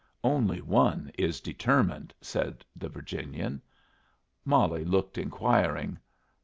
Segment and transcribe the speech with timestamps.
[0.23, 3.61] "Only one is determined," said the Virginian
[4.43, 5.99] Molly looked inquiring.